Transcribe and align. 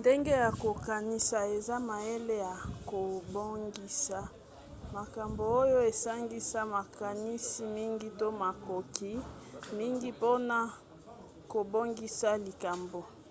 ndenge 0.00 0.32
ya 0.44 0.50
kokanisa 0.62 1.38
eza 1.56 1.76
mayele 1.90 2.34
ya 2.46 2.54
kobongisa 2.88 4.18
makambo 4.96 5.42
oyo 5.62 5.76
esangisaka 5.90 6.72
makanisi 6.76 7.58
mingi 7.76 8.08
to 8.20 8.28
makoki 8.42 9.12
mingi 9.76 10.08
mpona 10.16 10.58
kobongisa 11.52 12.28
likambo 12.46 13.00